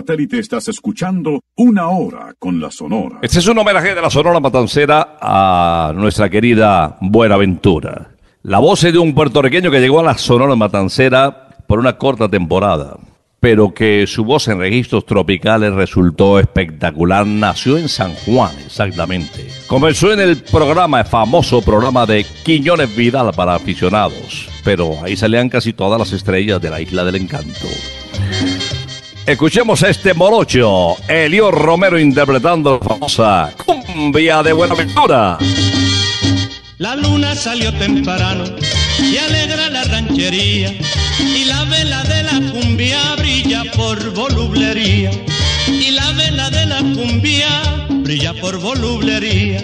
satélite 0.08 0.40
estás 0.40 0.70
escuchando 0.70 1.42
Una 1.58 1.90
Hora 1.90 2.34
con 2.40 2.62
la 2.62 2.72
Sonora. 2.72 3.20
Este 3.22 3.40
es 3.40 3.48
un 3.48 3.58
homenaje 3.58 3.94
de 3.94 4.02
la 4.02 4.10
Sonora 4.10 4.40
Matancera 4.40 5.18
a 5.20 5.92
nuestra 5.94 6.30
querida 6.30 6.98
Buenaventura. 7.02 8.12
La 8.44 8.60
voz 8.60 8.84
de 8.84 8.98
un 8.98 9.14
puertorriqueño 9.14 9.70
que 9.70 9.82
llegó 9.82 10.00
a 10.00 10.04
la 10.04 10.18
Sonora 10.18 10.56
Matancera 10.56 11.50
por 11.68 11.80
una 11.80 11.98
corta 11.98 12.30
temporada, 12.30 12.96
pero 13.42 13.74
que 13.74 14.08
su 14.08 14.24
voz 14.24 14.48
en 14.48 14.60
registros 14.60 15.06
tropicales 15.06 15.74
resultó 15.74 16.40
espectacular. 16.40 17.28
Nació 17.28 17.78
en 17.78 17.90
San 17.90 18.14
Juan, 18.26 18.56
exactamente. 18.66 19.50
Comenzó 19.68 20.14
en 20.14 20.22
el 20.22 20.38
programa, 20.38 21.02
el 21.02 21.06
famoso 21.06 21.62
programa 21.62 22.06
de 22.06 22.26
Quiñones 22.46 22.96
Vidal 22.96 23.34
para 23.36 23.56
aficionados, 23.56 24.48
pero 24.64 25.04
ahí 25.04 25.18
salían 25.18 25.50
casi 25.50 25.74
todas 25.74 26.00
las 26.00 26.14
estrellas 26.14 26.62
de 26.62 26.70
la 26.70 26.80
Isla 26.80 27.04
del 27.04 27.16
Encanto. 27.18 27.68
Escuchemos 29.28 29.84
este 29.84 30.14
morocho, 30.14 30.96
Elio 31.06 31.52
Romero 31.52 32.00
interpretando 32.00 32.80
la 32.82 32.88
famosa 32.88 33.54
cumbia 33.66 34.42
de 34.42 34.54
Buenaventura. 34.54 35.38
La 36.78 36.96
luna 36.96 37.36
salió 37.36 37.74
temprano 37.74 38.46
y 39.00 39.18
alegra 39.18 39.70
la 39.70 39.84
ranchería 39.84 40.74
y 41.20 41.44
la 41.44 41.66
vela 41.66 42.04
de 42.04 42.24
la 42.24 42.52
cumbia 42.54 43.16
brilla 43.18 43.66
por 43.76 44.14
volublería 44.14 45.12
y 45.68 45.92
la 45.92 46.10
vela 46.14 46.50
de 46.50 46.66
la 46.66 46.78
cumbia 46.78 47.86
brilla 47.90 48.34
por 48.40 48.58
volublería. 48.58 49.62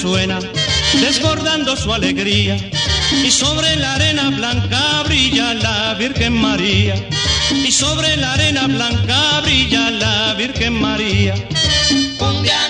Resuena, 0.00 0.38
desbordando 0.98 1.76
su 1.76 1.92
alegría. 1.92 2.56
Y 3.22 3.30
sobre 3.30 3.76
la 3.76 3.96
arena 3.96 4.30
blanca 4.30 5.02
brilla 5.04 5.52
la 5.52 5.92
Virgen 5.92 6.32
María. 6.32 6.94
Y 7.50 7.70
sobre 7.70 8.16
la 8.16 8.32
arena 8.32 8.66
blanca 8.66 9.40
brilla 9.42 9.90
la 9.90 10.32
Virgen 10.38 10.80
María. 10.80 11.34
Cumbia 12.18 12.69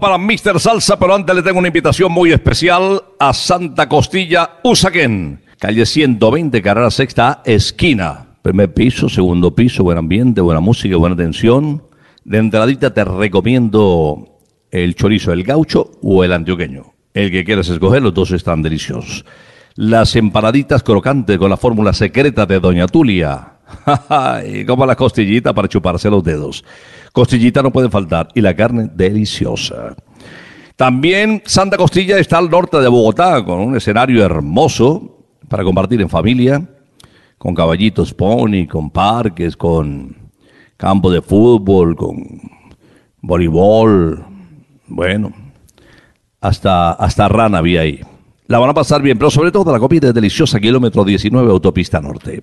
Para 0.00 0.18
Mr. 0.18 0.60
Salsa, 0.60 0.98
pero 0.98 1.14
antes 1.14 1.34
le 1.34 1.42
tengo 1.42 1.58
una 1.58 1.68
invitación 1.68 2.12
muy 2.12 2.32
especial 2.32 3.02
a 3.18 3.32
Santa 3.32 3.88
Costilla, 3.88 4.58
Usaquén. 4.62 5.40
Calle 5.58 5.86
120, 5.86 6.60
carrera 6.60 6.90
sexta, 6.90 7.42
esquina. 7.44 8.26
Primer 8.42 8.74
piso, 8.74 9.08
segundo 9.08 9.54
piso, 9.54 9.84
buen 9.84 9.98
ambiente, 9.98 10.40
buena 10.40 10.60
música, 10.60 10.96
buena 10.96 11.14
atención. 11.14 11.82
De 12.24 12.38
entradita 12.38 12.92
te 12.92 13.04
recomiendo 13.04 14.40
el 14.70 14.94
chorizo, 14.94 15.32
el 15.32 15.44
gaucho 15.44 15.92
o 16.02 16.22
el 16.24 16.32
antioqueño. 16.32 16.92
El 17.14 17.30
que 17.30 17.44
quieras 17.44 17.68
escoger, 17.68 18.02
los 18.02 18.12
dos 18.12 18.32
están 18.32 18.62
deliciosos. 18.62 19.24
Las 19.76 20.14
empanaditas 20.16 20.82
crocantes 20.82 21.38
con 21.38 21.50
la 21.50 21.56
fórmula 21.56 21.92
secreta 21.92 22.44
de 22.44 22.60
Doña 22.60 22.86
Tulia. 22.86 23.54
y 24.46 24.64
como 24.64 24.84
la 24.84 24.96
costillita 24.96 25.52
para 25.54 25.68
chuparse 25.68 26.10
los 26.10 26.22
dedos. 26.22 26.64
Costillita 27.16 27.62
no 27.62 27.72
puede 27.72 27.88
faltar 27.88 28.28
y 28.34 28.42
la 28.42 28.54
carne 28.54 28.90
deliciosa. 28.94 29.96
También 30.76 31.42
Santa 31.46 31.78
Costilla 31.78 32.18
está 32.18 32.36
al 32.36 32.50
norte 32.50 32.78
de 32.78 32.88
Bogotá 32.88 33.42
con 33.42 33.58
un 33.58 33.74
escenario 33.74 34.22
hermoso 34.22 35.24
para 35.48 35.64
compartir 35.64 35.98
en 36.02 36.10
familia, 36.10 36.68
con 37.38 37.54
caballitos 37.54 38.12
pony, 38.12 38.66
con 38.70 38.90
parques, 38.90 39.56
con 39.56 40.14
campo 40.76 41.10
de 41.10 41.22
fútbol, 41.22 41.96
con 41.96 42.22
voleibol, 43.22 44.22
bueno, 44.86 45.32
hasta, 46.42 46.92
hasta 46.92 47.28
rana 47.28 47.58
había 47.58 47.80
ahí. 47.80 48.00
La 48.46 48.58
van 48.58 48.68
a 48.68 48.74
pasar 48.74 49.00
bien, 49.00 49.16
pero 49.16 49.30
sobre 49.30 49.50
todo 49.50 49.72
la 49.72 49.78
comida 49.78 50.08
es 50.08 50.14
deliciosa, 50.14 50.60
kilómetro 50.60 51.02
19, 51.02 51.50
autopista 51.50 51.98
norte. 51.98 52.42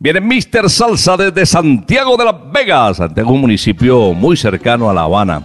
Viene 0.00 0.20
Mr. 0.20 0.70
Salsa 0.70 1.16
desde 1.16 1.44
Santiago 1.44 2.16
de 2.16 2.24
las 2.24 2.36
Vegas. 2.52 2.98
Santiago 2.98 3.32
un 3.32 3.40
municipio 3.40 4.14
muy 4.14 4.36
cercano 4.36 4.88
a 4.88 4.94
La 4.94 5.02
Habana. 5.02 5.42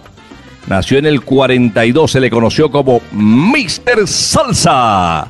Nació 0.68 0.98
en 0.98 1.06
el 1.06 1.22
42, 1.22 2.10
se 2.10 2.20
le 2.20 2.30
conoció 2.30 2.70
como 2.70 3.00
Mr. 3.10 4.06
Salsa. 4.06 5.26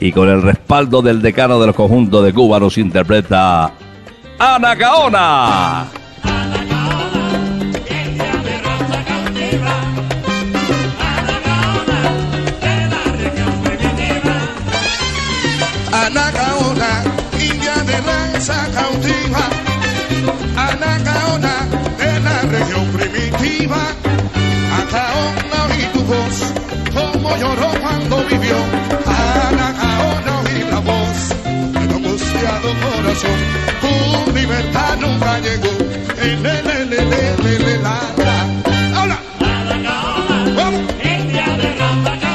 Y 0.00 0.12
con 0.12 0.28
el 0.28 0.42
respaldo 0.42 1.02
del 1.02 1.20
decano 1.20 1.58
del 1.58 1.74
conjunto 1.74 2.22
de 2.22 2.32
Cuba 2.32 2.60
nos 2.60 2.78
interpreta 2.78 3.72
Anacaona. 4.38 5.80
Anacaona, 5.80 5.86
de 18.38 18.44
raza 18.44 18.68
cautiva. 18.72 19.48
Anacaona 20.56 21.54
de 21.98 22.20
la 22.20 22.42
región 22.42 22.86
primitiva. 22.92 23.82
Anacaona 24.78 25.58
oí 25.70 25.84
tu 25.92 26.02
voz, 26.04 26.36
como 26.94 27.36
lloró 27.36 27.68
cuando 27.80 28.24
vivió. 28.26 28.56
Anacaona 29.06 30.40
oí 30.44 30.64
la 30.70 30.78
voz 30.78 31.28
de 31.74 31.86
tu 31.88 31.94
angustiado 31.96 32.68
corazón. 32.84 33.38
Tu 33.80 34.32
libertad 34.32 34.96
nunca 35.00 35.38
llegó. 35.40 35.72
Le, 36.18 36.36
le, 36.36 36.84
le, 36.86 37.04
le, 37.06 37.36
le, 37.42 37.58
le, 37.58 37.78
la, 37.78 38.00
la. 38.18 39.02
¡Hola! 39.02 39.18
¡Vamos! 40.56 40.82
Me 41.02 41.32
la, 41.32 42.27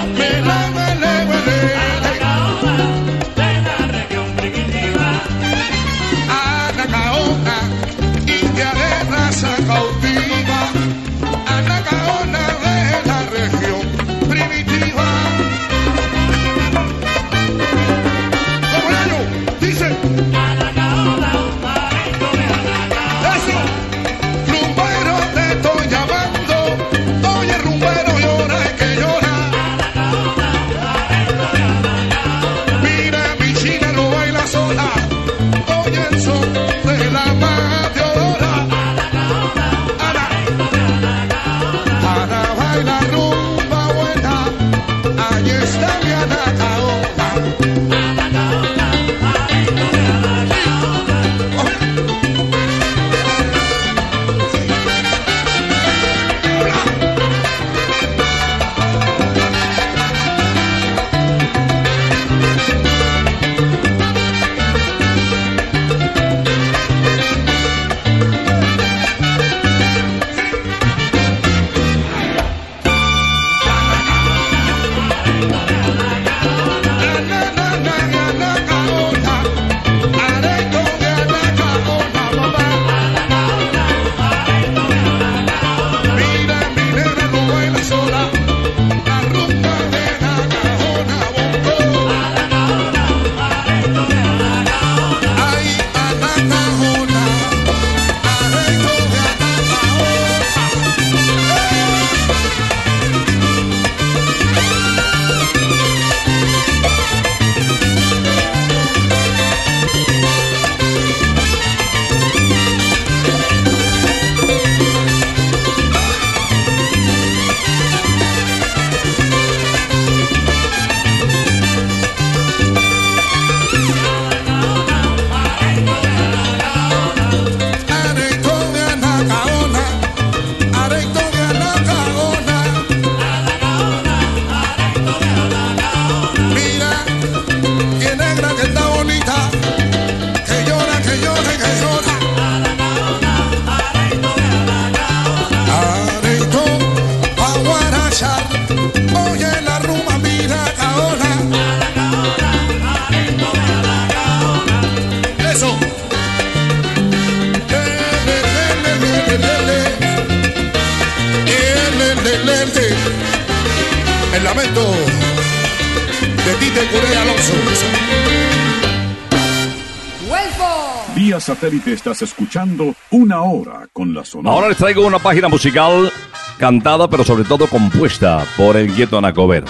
estás 171.94 172.22
escuchando 172.22 172.96
una 173.12 173.42
hora 173.44 173.88
con 173.94 174.14
la 174.14 174.26
sonora. 174.26 174.56
Ahora 174.56 174.70
les 174.70 174.78
traigo 174.78 175.06
una 175.06 175.20
página 175.20 175.48
musical 175.48 176.12
cantada, 176.58 177.10
pero 177.10 177.24
sobre 177.24 177.44
todo 177.44 177.68
compuesta 177.68 178.46
por 178.58 178.78
el 178.78 178.96
Gueto 178.96 179.18
Anacobero. 179.18 179.68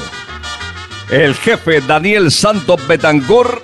El 1.09 1.35
jefe 1.35 1.81
Daniel 1.81 2.31
Santos 2.31 2.85
Betancur 2.87 3.61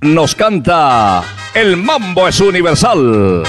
nos 0.00 0.34
canta 0.34 1.22
El 1.54 1.76
mambo 1.76 2.28
es 2.28 2.40
universal. 2.40 3.44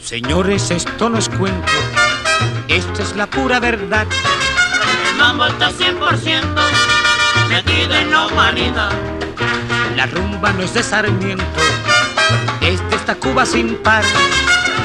Señores, 0.00 0.70
esto 0.70 1.10
no 1.10 1.18
es 1.18 1.28
cuento, 1.28 1.72
esto 2.68 3.02
es 3.02 3.16
la 3.16 3.26
pura 3.26 3.58
verdad. 3.60 4.06
El 5.10 5.18
mambo 5.18 5.46
está 5.46 5.70
100% 5.70 6.83
en 7.56 8.10
la 8.10 8.26
humanidad. 8.26 8.90
La 9.96 10.06
rumba 10.06 10.52
no 10.52 10.62
es 10.62 10.74
de 10.74 10.82
Sarmiento, 10.82 11.44
es 12.60 12.80
de 12.90 12.96
esta 12.96 13.14
Cuba 13.14 13.46
sin 13.46 13.76
par. 13.76 14.02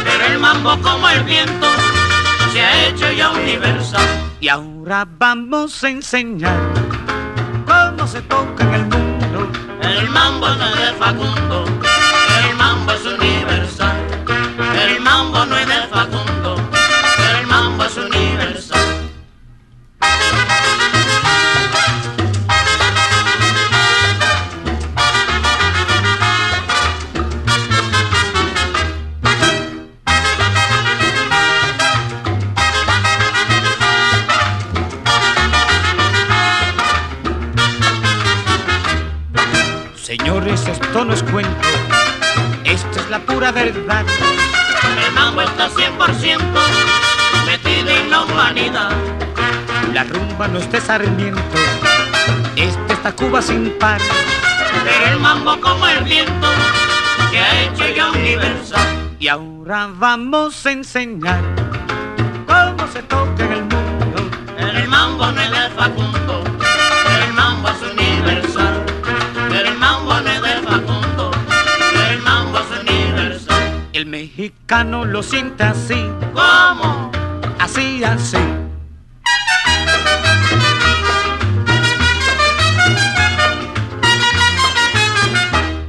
Pero 0.04 0.26
el 0.34 0.40
mambo 0.40 0.80
como 0.82 1.10
el 1.10 1.24
viento 1.24 1.68
se 2.54 2.62
ha 2.62 2.88
hecho 2.88 3.12
ya 3.12 3.32
universal. 3.32 4.06
Y 4.40 4.50
ahora 4.50 5.08
vamos 5.18 5.84
a 5.84 5.90
enseñar 5.90 6.58
cómo 7.66 8.08
se 8.08 8.22
toca 8.22 8.64
en 8.64 8.74
el 8.74 8.86
mundo. 8.86 9.50
El 9.82 10.10
mambo 10.10 10.48
no 10.50 10.66
es 10.68 10.76
de 10.76 10.94
Facundo, 10.94 11.49
la 43.50 43.64
verdad. 43.64 44.06
El 45.08 45.14
mambo 45.14 45.42
está 45.42 45.70
100% 45.70 46.40
metido 47.48 47.90
en 47.90 48.12
la 48.12 48.22
humanidad. 48.22 48.92
La 49.92 50.04
rumba 50.04 50.48
no 50.48 50.60
es 50.60 50.72
de 50.72 50.80
Sarmiento, 50.80 51.42
es 52.56 52.76
de 52.88 52.94
esta 52.94 53.12
Cuba 53.12 53.42
sin 53.42 53.72
par. 53.80 54.00
Pero 54.84 55.14
el 55.14 55.20
mambo 55.20 55.60
como 55.60 55.88
el 55.88 56.04
viento 56.04 56.48
que 57.32 57.40
ha 57.40 57.64
hecho 57.64 57.88
ya 57.88 58.12
universal. 58.12 58.88
Y 59.18 59.28
ahora 59.28 59.90
vamos 59.94 60.66
a 60.68 60.72
enseñar 60.72 61.42
cómo 62.46 62.88
se 62.94 63.02
toca 63.04 63.46
en 63.46 63.52
el 63.52 63.64
mundo. 63.64 64.30
El 64.60 64.88
mambo 64.88 65.32
no 65.32 65.42
es 65.42 65.69
mexicano 74.70 75.04
lo 75.04 75.24
siente 75.24 75.64
así, 75.64 76.12
¿Cómo? 76.32 77.12
así, 77.58 78.04
así. 78.04 78.38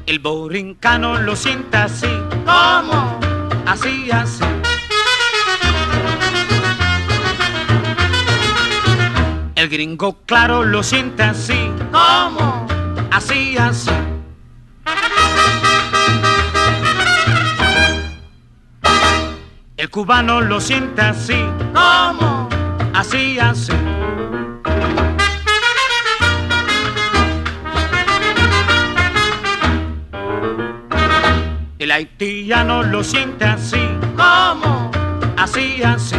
El 0.06 0.18
borincano 0.20 1.20
lo 1.20 1.36
siente 1.36 1.76
así, 1.76 2.08
¿Cómo? 2.46 3.20
así, 3.66 4.10
así. 4.10 4.44
El 9.56 9.68
gringo 9.68 10.16
claro 10.24 10.64
lo 10.64 10.82
siente 10.82 11.22
así, 11.22 11.70
¿Cómo? 11.92 12.66
así, 13.10 13.58
así. 13.58 13.90
El 19.90 19.94
cubano 19.94 20.40
lo 20.40 20.60
siente 20.60 21.02
así, 21.02 21.44
¿Cómo? 21.74 22.48
así, 22.94 23.40
así. 23.40 23.72
El 31.80 31.90
haitiano 31.90 32.84
lo 32.84 33.02
siente 33.02 33.44
así, 33.44 33.80
¿Cómo? 34.16 34.92
así, 35.36 35.82
así. 35.82 36.14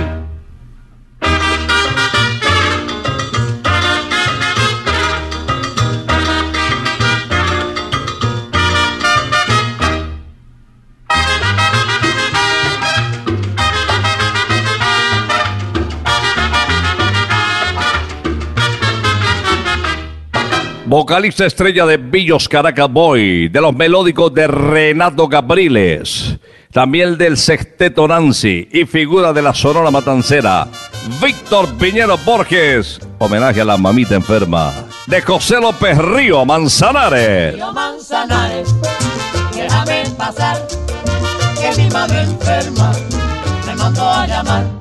Vocalista 20.92 21.46
estrella 21.46 21.86
de 21.86 21.96
Billos 21.96 22.50
Caracas 22.50 22.92
Boy, 22.92 23.48
de 23.48 23.62
los 23.62 23.74
melódicos 23.74 24.34
de 24.34 24.46
Renato 24.46 25.30
Capriles, 25.30 26.38
también 26.74 27.18
del 27.18 27.38
Sexteto 27.38 28.06
Nancy 28.10 28.68
y 28.70 28.84
figura 28.84 29.32
de 29.32 29.42
la 29.42 29.54
Sonora 29.54 29.90
Matancera, 29.90 30.68
Víctor 31.24 31.70
Piñero 31.78 32.18
Borges, 32.18 33.00
homenaje 33.20 33.62
a 33.62 33.64
la 33.64 33.78
mamita 33.78 34.16
enferma, 34.16 34.74
de 35.08 35.22
José 35.22 35.62
López 35.62 35.98
Río 35.98 36.44
Manzanares. 36.44 37.54
Río 37.54 37.72
Manzanares, 37.72 38.76
déjame 39.56 40.04
pasar, 40.18 40.58
que 41.58 41.82
mi 41.82 41.90
madre 41.90 42.24
enferma 42.24 42.92
me 43.66 43.76
mandó 43.78 44.10
a 44.10 44.28
llamar. 44.28 44.81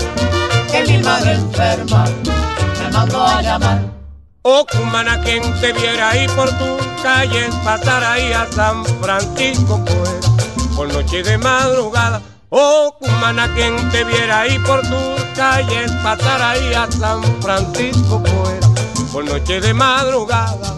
que 0.71 0.83
mi 0.85 0.97
madre 1.03 1.33
enferma 1.33 2.05
me 2.79 2.91
mandó 2.91 3.25
a 3.25 3.41
llamar. 3.41 3.79
Oh, 4.43 4.65
cumana, 4.65 5.21
quien 5.21 5.43
te 5.59 5.73
viera 5.73 6.09
ahí 6.09 6.27
por 6.29 6.49
tu 6.57 6.77
calle, 7.03 7.49
pasar 7.63 8.03
ahí 8.03 8.31
a 8.33 8.47
San 8.51 8.83
Francisco, 9.01 9.83
pues, 9.85 10.49
por 10.75 10.91
noche 10.91 11.21
de 11.21 11.37
madrugada. 11.37 12.21
Oh, 12.49 12.95
cumana, 12.99 13.53
quien 13.53 13.75
te 13.91 14.03
viera 14.03 14.41
ahí 14.41 14.57
por 14.59 14.81
tu 14.81 15.15
calle, 15.35 15.85
pasar 16.03 16.41
ahí 16.41 16.73
a 16.73 16.89
San 16.91 17.21
Francisco, 17.41 18.23
pues, 18.23 19.11
por 19.11 19.25
noche 19.25 19.59
de 19.61 19.73
madrugada. 19.73 20.77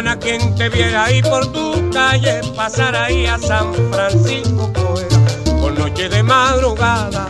Cumana, 0.00 0.18
quien 0.18 0.54
te 0.54 0.70
viera 0.70 1.04
ahí 1.04 1.20
por 1.20 1.52
tu 1.52 1.90
calle, 1.90 2.40
pasar 2.56 2.96
ahí 2.96 3.26
a 3.26 3.36
San 3.36 3.74
Francisco, 3.92 4.72
pues, 4.72 5.52
por 5.60 5.78
noche 5.78 6.08
de 6.08 6.22
madrugada. 6.22 7.28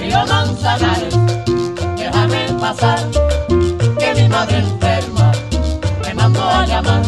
Río 0.00 0.24
Manzanares, 0.28 1.18
déjame 1.96 2.46
pasar, 2.60 3.00
que 3.98 4.14
mi 4.14 4.28
madre 4.28 4.58
enferma 4.58 5.32
me 6.06 6.14
mandó 6.14 6.48
a 6.48 6.66
llamar. 6.66 7.02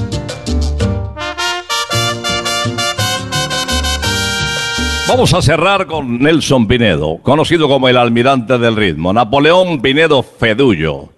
Vamos 5.07 5.33
a 5.35 5.43
cerrar 5.43 5.87
con 5.87 6.19
Nelson 6.19 6.67
Pinedo, 6.67 7.19
conocido 7.23 7.69
como 7.69 7.89
el 7.89 7.97
almirante 7.97 8.59
del 8.59 8.75
ritmo, 8.75 9.13
Napoleón 9.13 9.81
Pinedo 9.81 10.25
Fedullo, 10.25 11.11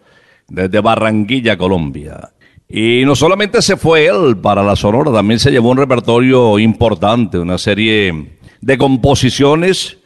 desde 0.46 0.80
Barranquilla, 0.80 1.56
Colombia. 1.56 2.32
Y 2.74 3.04
no 3.04 3.14
solamente 3.14 3.60
se 3.60 3.76
fue 3.76 4.06
él 4.06 4.38
para 4.38 4.62
la 4.62 4.76
Sonora, 4.76 5.12
también 5.12 5.38
se 5.38 5.50
llevó 5.50 5.68
un 5.68 5.76
repertorio 5.76 6.58
importante, 6.58 7.38
una 7.38 7.58
serie 7.58 8.38
de 8.62 8.78
composiciones 8.78 9.98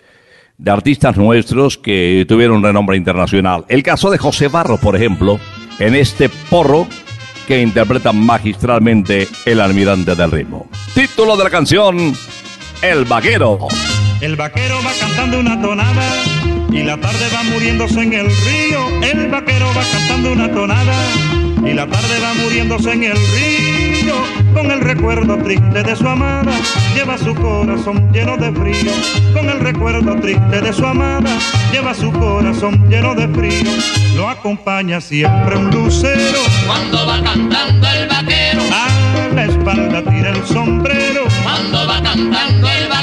de 0.58 0.72
artistas 0.72 1.16
nuestros 1.16 1.78
que 1.78 2.26
tuvieron 2.28 2.64
renombre 2.64 2.96
internacional. 2.96 3.64
El 3.68 3.84
caso 3.84 4.10
de 4.10 4.18
José 4.18 4.48
Barros, 4.48 4.80
por 4.80 4.96
ejemplo, 4.96 5.38
en 5.78 5.94
este 5.94 6.28
porro 6.50 6.88
que 7.46 7.62
interpreta 7.62 8.12
magistralmente 8.12 9.28
el 9.44 9.60
almirante 9.60 10.16
del 10.16 10.32
ritmo. 10.32 10.66
Título 10.92 11.36
de 11.36 11.44
la 11.44 11.50
canción, 11.50 12.14
El 12.82 13.04
Vaquero. 13.04 13.68
El 14.20 14.34
vaquero 14.34 14.76
va 14.84 14.90
cantando 14.98 15.38
una 15.38 15.60
tonada 15.62 16.24
y 16.72 16.82
la 16.82 16.98
tarde 16.98 17.26
va 17.32 17.44
muriéndose 17.44 18.02
en 18.02 18.12
el 18.12 18.26
río. 18.26 19.02
El 19.02 19.28
vaquero 19.28 19.66
va 19.68 19.84
cantando 19.92 20.32
una 20.32 20.50
tonada 20.50 21.25
y 21.66 21.74
la 21.74 21.86
tarde 21.86 22.20
va 22.22 22.34
muriéndose 22.34 22.92
en 22.92 23.04
el 23.04 23.16
río. 23.16 24.14
Con 24.54 24.70
el 24.70 24.80
recuerdo 24.80 25.36
triste 25.38 25.82
de 25.82 25.96
su 25.96 26.06
amada 26.06 26.52
lleva 26.94 27.18
su 27.18 27.34
corazón 27.34 28.10
lleno 28.12 28.36
de 28.36 28.52
frío. 28.52 28.92
Con 29.34 29.48
el 29.48 29.60
recuerdo 29.60 30.16
triste 30.16 30.60
de 30.60 30.72
su 30.72 30.86
amada 30.86 31.30
lleva 31.72 31.92
su 31.92 32.12
corazón 32.12 32.88
lleno 32.88 33.14
de 33.14 33.28
frío. 33.28 33.70
Lo 34.14 34.28
acompaña 34.28 35.00
siempre 35.00 35.56
un 35.56 35.70
lucero. 35.70 36.38
Cuando 36.66 37.06
va 37.06 37.22
cantando 37.22 37.88
el 37.88 38.08
vaquero, 38.08 38.62
a 38.72 39.34
la 39.34 39.44
espalda 39.44 40.02
tira 40.02 40.30
el 40.30 40.46
sombrero. 40.46 41.24
Cuando 41.42 41.86
va 41.86 42.02
cantando 42.02 42.68
el 42.68 42.88
vaquero. 42.88 42.95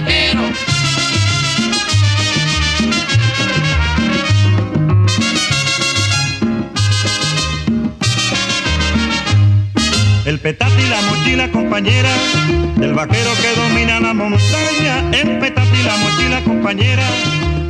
Petate 10.43 10.81
y 10.81 10.89
la 10.89 11.01
mochila 11.03 11.49
compañera 11.51 12.09
del 12.75 12.93
vaquero 12.93 13.29
que 13.41 13.61
domina 13.61 14.01
la 14.01 14.13
montaña. 14.13 14.99
El 15.13 15.39
petate 15.39 15.71
y 15.79 15.83
la 15.83 15.95
mochila 15.95 16.41
compañera 16.43 17.03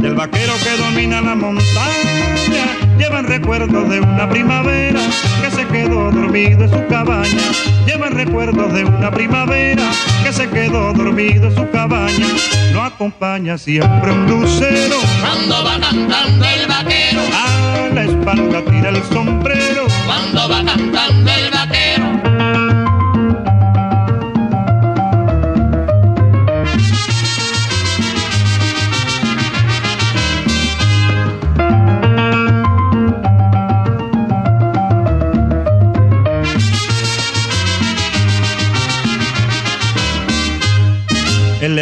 del 0.01 0.15
vaquero 0.15 0.53
que 0.63 0.81
domina 0.81 1.21
la 1.21 1.35
montaña. 1.35 2.65
Llevan 2.97 3.25
recuerdos 3.25 3.89
de 3.89 3.99
una 3.99 4.27
primavera 4.27 4.99
que 5.41 5.51
se 5.51 5.67
quedó 5.67 6.09
dormido 6.11 6.63
en 6.63 6.69
su 6.71 6.87
cabaña. 6.87 7.51
Llevan 7.85 8.13
recuerdos 8.13 8.73
de 8.73 8.85
una 8.85 9.11
primavera 9.11 9.83
que 10.23 10.33
se 10.33 10.49
quedó 10.49 10.93
dormido 10.93 11.49
en 11.49 11.55
su 11.55 11.69
cabaña. 11.69 12.27
Lo 12.71 12.81
acompaña 12.81 13.55
siempre 13.59 14.11
un 14.11 14.25
lucero. 14.27 14.95
Cuando 15.21 15.63
va 15.63 15.79
cantando 15.79 16.45
el 16.45 16.67
vaquero, 16.67 17.21
A 17.35 17.93
la 17.93 18.03
espalda 18.03 18.61
tira 18.65 18.89
el 18.89 19.03
sombrero. 19.13 19.85
cuando 20.07 20.49
va 20.49 20.65
cantando 20.65 20.92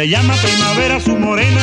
le 0.02 0.08
llama 0.08 0.34
primavera 0.34 0.98
su 0.98 1.16
morena, 1.16 1.60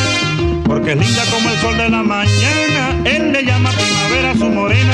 porque 0.63 0.93
es 0.93 0.97
linda 0.97 1.23
como 1.29 1.49
el 1.49 1.57
sol 1.57 1.75
de 1.77 1.89
la 1.89 2.01
mañana. 2.03 2.95
Él 3.03 3.33
le 3.33 3.43
llama 3.43 3.69
primavera 3.69 4.33
su 4.33 4.49
morena, 4.49 4.93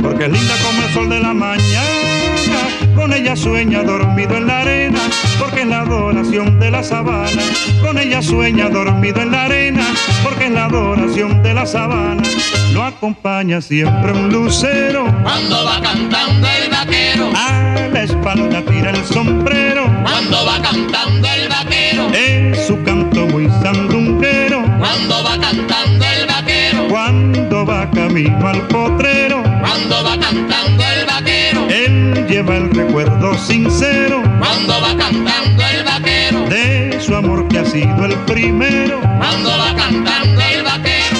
porque 0.00 0.24
es 0.24 0.32
linda 0.32 0.54
como 0.64 0.82
el 0.82 0.94
sol 0.94 1.10
de 1.10 1.20
la 1.20 1.34
mañana. 1.34 2.94
Con 2.96 3.12
ella 3.12 3.36
sueña 3.36 3.82
dormido 3.82 4.34
en 4.34 4.46
la 4.46 4.60
arena, 4.60 4.98
porque 5.38 5.60
es 5.60 5.66
la 5.66 5.80
adoración 5.80 6.58
de 6.58 6.70
la 6.70 6.82
sabana. 6.82 7.42
Con 7.82 7.98
ella 7.98 8.22
sueña 8.22 8.70
dormido 8.70 9.20
en 9.20 9.30
la 9.30 9.44
arena, 9.44 9.86
porque 10.22 10.46
es 10.46 10.50
la 10.52 10.64
adoración 10.64 11.42
de 11.42 11.52
la 11.52 11.66
sabana. 11.66 12.22
Lo 12.72 12.82
acompaña 12.82 13.60
siempre 13.60 14.12
un 14.12 14.32
lucero, 14.32 15.04
Cuando 15.22 15.66
va 15.66 15.82
cantando 15.82 16.48
el 16.48 16.70
vaquero, 16.70 17.30
a 17.36 17.88
la 17.92 18.02
espalda 18.04 18.62
tira 18.62 18.88
el 18.88 19.04
sombrero. 19.04 19.84
cuando 20.02 20.46
va 20.46 20.62
cantando 20.62 21.09
Cuando 28.10 28.24
va 28.24 28.42
camino 28.42 28.48
al 28.48 28.66
potrero, 28.66 29.42
cuando 29.60 30.04
va 30.04 30.18
cantando 30.18 30.82
el 30.82 31.06
vaquero, 31.06 31.68
él 31.68 32.26
lleva 32.26 32.56
el 32.56 32.70
recuerdo 32.70 33.34
sincero 33.38 34.20
cuando 34.40 34.72
va 34.80 34.96
cantando 34.96 35.62
el 35.62 35.84
vaquero, 35.84 36.48
de 36.48 37.00
su 37.00 37.14
amor 37.14 37.46
que 37.46 37.60
ha 37.60 37.64
sido 37.64 38.04
el 38.04 38.16
primero. 38.26 38.98
cuando 39.00 39.50
va 39.50 39.76
cantando 39.76 40.40
el 40.40 40.62
vaquero. 40.64 41.16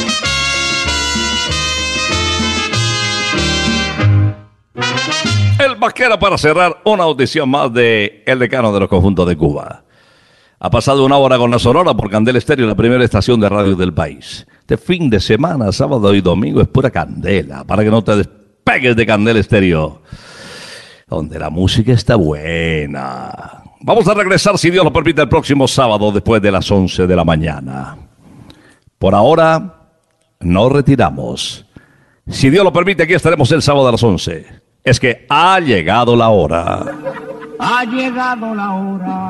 El 5.64 5.76
vaquero 5.76 6.18
para 6.18 6.36
cerrar 6.38 6.80
una 6.84 7.04
audición 7.04 7.48
más 7.50 7.72
de 7.72 8.24
El 8.26 8.40
Decano 8.40 8.72
de 8.72 8.80
los 8.80 8.88
Conjuntos 8.88 9.28
de 9.28 9.36
Cuba. 9.36 9.84
Ha 10.58 10.70
pasado 10.70 11.06
una 11.06 11.16
hora 11.16 11.38
con 11.38 11.50
la 11.50 11.58
Sonora 11.58 11.94
por 11.94 12.10
Candel 12.10 12.36
Estéreo, 12.36 12.66
la 12.66 12.74
primera 12.74 13.02
estación 13.04 13.40
de 13.40 13.48
radio 13.48 13.76
del 13.76 13.94
país. 13.94 14.46
Este 14.70 14.86
fin 14.86 15.10
de 15.10 15.18
semana, 15.18 15.72
sábado 15.72 16.14
y 16.14 16.20
domingo, 16.20 16.60
es 16.60 16.68
pura 16.68 16.92
candela, 16.92 17.64
para 17.64 17.82
que 17.82 17.90
no 17.90 18.04
te 18.04 18.14
despegues 18.14 18.94
de 18.94 19.04
Candel 19.04 19.38
Estéreo, 19.38 20.02
donde 21.08 21.40
la 21.40 21.50
música 21.50 21.90
está 21.90 22.14
buena. 22.14 23.64
Vamos 23.80 24.06
a 24.06 24.14
regresar, 24.14 24.56
si 24.58 24.70
Dios 24.70 24.84
lo 24.84 24.92
permite, 24.92 25.22
el 25.22 25.28
próximo 25.28 25.66
sábado 25.66 26.12
después 26.12 26.40
de 26.40 26.52
las 26.52 26.70
11 26.70 27.08
de 27.08 27.16
la 27.16 27.24
mañana. 27.24 27.98
Por 28.96 29.12
ahora, 29.12 29.88
nos 30.38 30.70
retiramos. 30.70 31.66
Si 32.28 32.48
Dios 32.48 32.62
lo 32.62 32.72
permite, 32.72 33.02
aquí 33.02 33.14
estaremos 33.14 33.50
el 33.50 33.62
sábado 33.62 33.88
a 33.88 33.90
las 33.90 34.02
11. 34.04 34.46
Es 34.84 35.00
que 35.00 35.26
ha 35.28 35.58
llegado 35.58 36.14
la 36.14 36.28
hora. 36.28 36.86
Ha 37.58 37.84
llegado 37.86 38.54
la 38.54 38.72
hora 38.72 39.29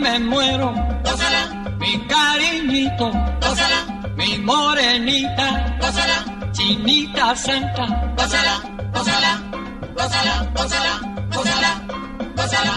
Me 0.00 0.18
muero, 0.18 0.72
gózala, 1.04 1.74
mi 1.78 2.06
cariñito, 2.06 3.10
gózala, 3.42 3.80
mi 4.16 4.38
morenita, 4.38 5.76
gózala, 5.80 6.52
chinita 6.52 7.36
santa, 7.36 7.84
gózala, 8.16 8.54
gózala, 8.94 9.32
gózala, 9.94 10.34
gózala, 10.54 11.00
gózala, 11.34 11.70
gózala. 12.36 12.74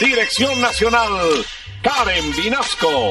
Dirección 0.00 0.60
Nacional, 0.60 1.44
Karen 1.82 2.32
Vinasco. 2.36 3.10